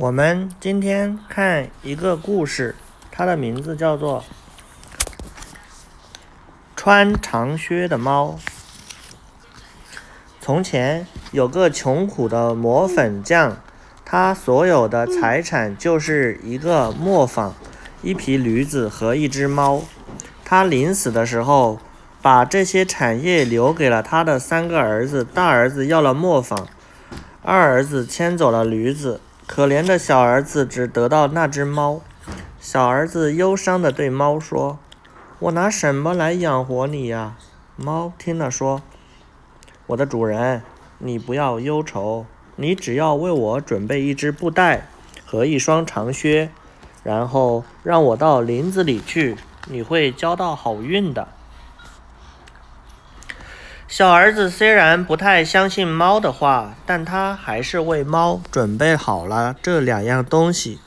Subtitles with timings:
[0.00, 2.74] 我们今天看一个故事，
[3.10, 4.22] 它的名字叫做
[6.74, 8.38] 《穿长靴的猫》。
[10.40, 13.58] 从前有个穷苦的磨粉匠，
[14.02, 17.54] 他所有的财产就是一个磨坊、
[18.00, 19.82] 一匹驴子和一只猫。
[20.46, 21.78] 他临死的时候，
[22.22, 25.22] 把这些产业留给了他的三个儿子。
[25.22, 26.66] 大儿子要了磨坊，
[27.42, 29.20] 二儿子牵走了驴子。
[29.52, 32.02] 可怜的小儿子只得到那只猫。
[32.60, 34.78] 小儿子忧伤地对猫说
[35.40, 37.34] ：“我拿什么来养活你呀？”
[37.74, 38.80] 猫听了说
[39.88, 40.62] ：“我的主人，
[40.98, 44.86] 你不要忧愁，你只要为我准备一只布袋
[45.26, 46.50] 和一双长靴，
[47.02, 51.26] 然后让我到林子里去，你会交到好运的。”
[53.90, 60.78] 小儿子虽然不太相信猫的话，但他还是为猫准备好了这两样东西。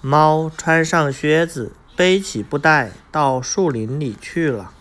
[0.00, 4.72] 猫穿上靴子，背起布袋，到树林里去了。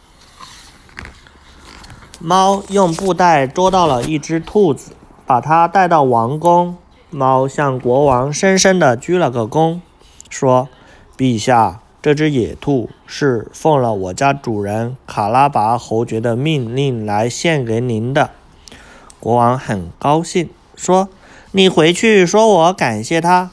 [2.20, 4.94] 猫用布袋捉到了一只兔子，
[5.28, 6.76] 把它带到王宫。
[7.12, 9.80] 猫向国王深深地鞠了个躬，
[10.28, 10.68] 说
[11.16, 18.30] ：“陛下。”这只野兔是奉了我家主人卡拉拔侯爵的命令来献给您的。
[19.20, 21.10] 国王很高兴，说
[21.52, 23.52] ：“你回去说我感谢他。”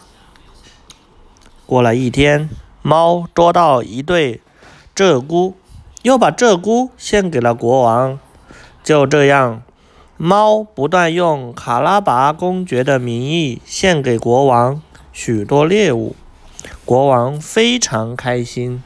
[1.66, 2.48] 过了一天，
[2.80, 4.40] 猫捉到一对
[4.94, 5.54] 鹧鸪，
[6.02, 8.20] 又把鹧鸪献给了国王。
[8.84, 9.62] 就这样，
[10.16, 14.80] 猫不断用卡拉拔公爵的名义献给国王
[15.12, 16.14] 许多猎物。
[16.84, 18.82] 国王非常开心。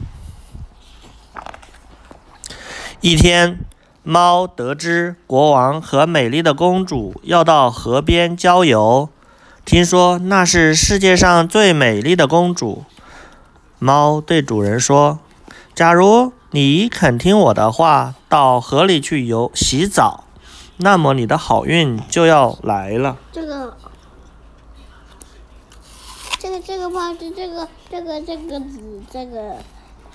[3.01, 3.59] 一天，
[4.03, 9.09] 猫得知国王和美丽的公主要到河边郊游，
[9.63, 12.83] 听说那是世界上最美丽的公主。
[13.77, 15.19] 猫对主人说
[15.73, 20.25] ：“假如你肯听我的话，到河里去游洗澡，
[20.77, 23.77] 那么你的好运就要来了。”这个。
[26.61, 29.55] 这个这个胖子，这个这个这个子，这个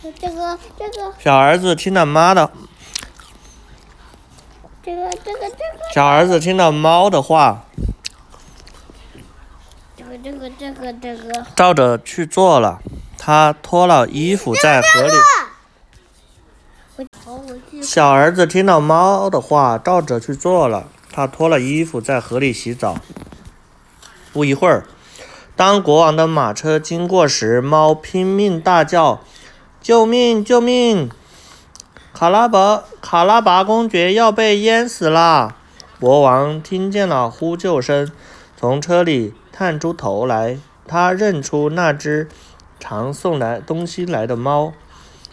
[0.03, 2.51] 这个这个小儿子听了妈的，
[4.83, 5.55] 这个这个这个
[5.95, 7.65] 小儿子听了猫的话，
[9.97, 12.81] 这个这个这个这个照着去做了。
[13.17, 15.15] 他脱了衣服在河里。
[17.83, 20.89] 小儿子听了猫的话，照着去做了。
[21.11, 22.99] 他脱了衣服在河里洗澡。
[24.33, 24.87] 不一会儿。
[25.57, 29.21] 当国王的马车经过时，猫拼命大叫
[29.81, 30.45] ：“救命！
[30.45, 31.09] 救命！
[32.13, 35.55] 卡拉伯卡拉拔公爵要被淹死了！”
[36.01, 38.11] 国王听见了呼救声，
[38.57, 42.29] 从车里探出头来，他认出那只
[42.81, 44.73] 常送来东西来的猫，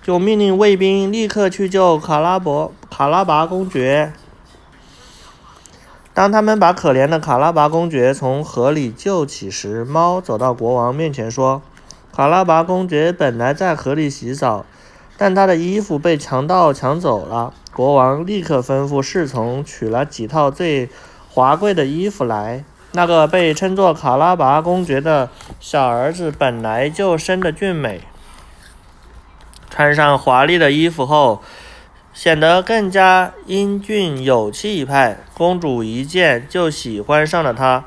[0.04, 4.14] 就命令卫兵立刻去救卡拉伯卡拉拔公爵。
[6.22, 11.64] 当他们把可怜的卡拉巴公爵从河里救起时，猫走到国王面前说
[12.16, 14.64] ：“卡拉巴公爵本来在河里洗澡，
[15.18, 20.92] 但他的衣服被强盗抢走了。”国王立刻吩咐侍从取了几套最
[21.28, 22.64] 华贵的衣服来。
[22.92, 25.28] 那个被称作卡拉巴公爵的
[25.60, 28.02] 小儿子本来就生得俊美，
[29.72, 31.42] 穿上华丽的衣服后。
[32.14, 35.18] 显得更加英俊有气派。
[35.34, 37.86] 公主一见就喜欢上了他，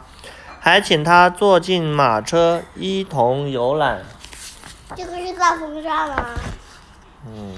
[0.58, 4.00] 还请他坐进马车一同游览。
[4.96, 6.26] 这个是大风扇吗？
[7.26, 7.54] 嗯。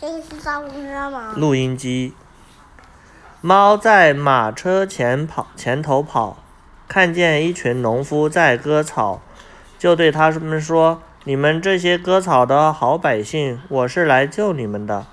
[0.00, 1.32] 这个是大风扇吗？
[1.36, 2.14] 录音机。
[3.40, 6.38] 猫在马车前跑，前头跑，
[6.88, 9.20] 看见一群农夫在割草，
[9.78, 15.06] 就对他们说：“你们这些割草的好百姓，我是来救你们的。”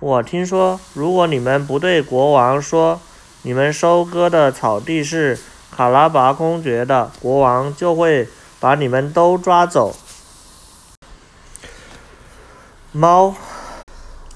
[0.00, 2.98] 我听说，如果你们不对国王说
[3.42, 5.38] 你们收割的草地是
[5.70, 8.26] 卡拉巴公爵的，国王就会
[8.58, 9.94] 把你们都抓走。
[12.92, 13.34] 猫，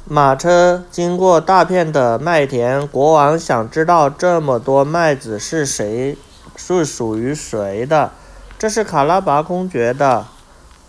[0.05, 6.19] 马车经过大片的麦田，国王想知道这么多麦子是谁，
[6.57, 8.13] 是属于谁的？
[8.59, 10.27] 这是卡拉巴公爵的。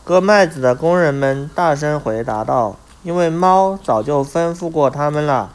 [0.03, 2.75] 割麦子的工人们大声回答道。
[3.05, 5.51] 因为猫早就吩咐过他们了。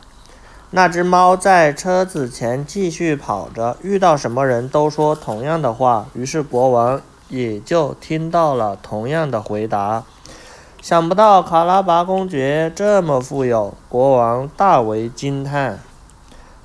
[0.70, 10.04] 那只猫在车子前继续跑着，遇到什么人都说同样的话，于是国王也就听到了同样的回答。
[10.80, 15.80] 想不到卡拉巴公爵这么富有，国王大为惊叹。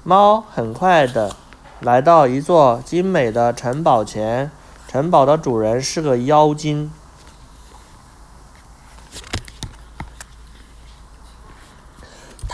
[0.04, 1.36] 猫很快的
[1.80, 4.52] 来到一座精美的城堡前，
[4.88, 6.92] 城堡的主人是个妖精。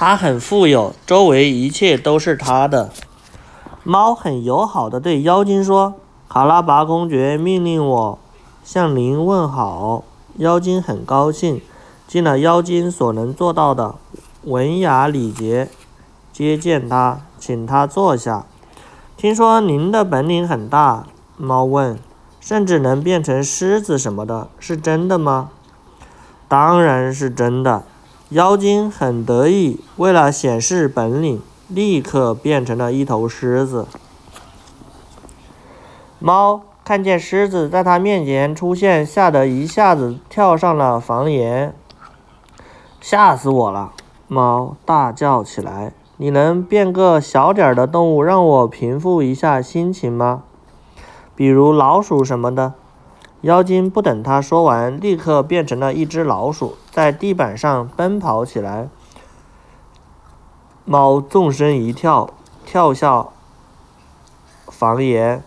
[0.04, 2.90] 他很富有，周围一切都是他的。
[3.84, 5.94] 猫很友好的对妖精说
[6.28, 8.18] ：“卡拉巴公爵命令我
[8.64, 10.04] 向您问好。”
[10.38, 11.62] 妖精很高兴，
[12.08, 13.94] 尽了妖精所能做到的
[14.46, 15.70] 文雅礼节，
[16.34, 18.48] 接见他，请他坐下。
[19.16, 21.06] 听说您的本领很大，
[21.38, 22.00] 猫问
[22.42, 25.52] ：“甚至能变成狮子什么的，是真的吗
[26.50, 27.84] ？”“当然是真的。”
[28.32, 33.86] 妖精很得意，为了显示本领，立刻变成了一头狮子。
[36.18, 41.76] 猫看见狮子在它面前出现，吓得一下子跳上了房檐。
[43.02, 43.92] 吓死我了！
[44.30, 50.44] 猫大叫起来：“你能变个小点的动物，让我平复一下心情吗？
[51.36, 52.76] 比如老鼠什么的。”
[53.42, 58.90] 妖精不等他说完，立刻变成了一只老鼠，在地板上奔跑起来。
[60.84, 62.30] 猫纵身一跳，
[62.66, 63.28] 跳下
[64.68, 65.42] 房檐，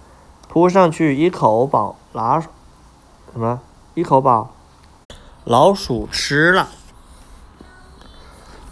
[0.48, 2.48] 扑上去一口把拿什
[3.34, 3.60] 么
[3.94, 4.48] 一口把
[5.44, 6.68] 老鼠吃了。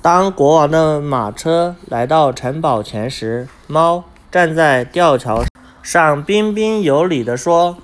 [0.01, 5.45] 当国王的马车来到城堡前时，猫站在吊桥
[5.83, 7.77] 上，彬彬有礼地说。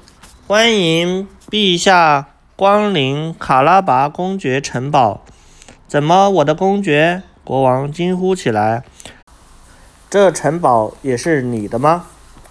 [0.47, 5.21] 欢迎陛下光临卡拉巴公爵城堡。
[5.87, 7.23] 怎么，我的公爵？
[7.45, 8.83] 国王惊呼起来。
[10.11, 12.07] 这城堡也是你的吗？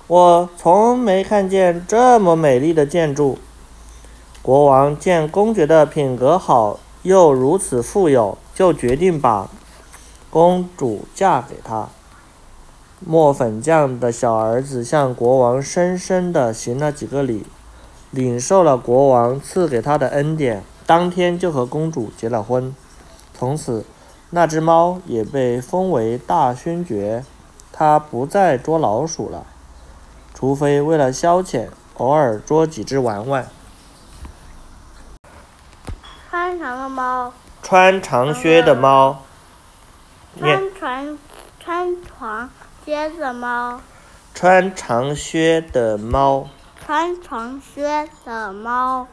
[0.07, 3.37] 我从没看见这么美丽的建筑。
[4.41, 9.49] 国王见公爵的品格好，又如此富有，就决定把
[10.29, 11.89] 公主嫁给他。
[13.05, 17.45] 磨粉匠的小儿子向国王深深的行了几个礼。
[18.11, 22.75] 领受了国王赐给他的恩典，当天就和公主结了婚。
[23.33, 23.85] 从此，
[24.29, 27.23] 那只猫也被封为大勋爵。
[27.71, 29.45] 它不再捉老鼠了，
[30.33, 31.67] 除非为了消遣，
[31.97, 33.47] 偶尔捉几只玩玩。
[36.29, 37.31] 穿长的猫。
[37.61, 39.19] 穿长靴的猫。
[40.39, 41.19] 穿穿
[41.59, 42.49] 穿长
[42.83, 43.81] 靴的猫。
[44.33, 46.47] 穿长靴的猫。
[46.87, 49.05] 穿长靴的猫。